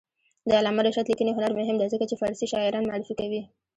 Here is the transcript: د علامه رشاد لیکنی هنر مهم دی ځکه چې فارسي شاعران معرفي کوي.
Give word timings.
د 0.47 0.49
علامه 0.59 0.81
رشاد 0.87 1.05
لیکنی 1.11 1.31
هنر 1.37 1.51
مهم 1.59 1.75
دی 1.79 1.87
ځکه 1.93 2.05
چې 2.09 2.19
فارسي 2.21 2.45
شاعران 2.53 2.83
معرفي 2.87 3.13
کوي. 3.21 3.41